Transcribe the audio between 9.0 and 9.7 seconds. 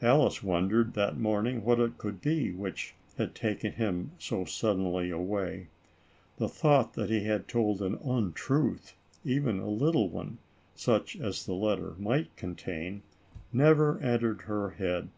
even a